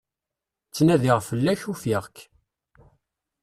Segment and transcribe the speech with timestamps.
[0.67, 2.15] Ttnadiɣ fell-ak, ufiɣ-k.